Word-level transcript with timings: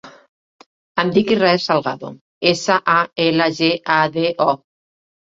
Em 1.03 1.11
dic 1.17 1.33
Israel 1.35 1.61
Salgado: 1.67 2.11
essa, 2.55 2.81
a, 2.97 2.99
ela, 3.29 3.51
ge, 3.63 3.73
a, 4.01 4.03
de, 4.19 4.29
o. 4.51 4.53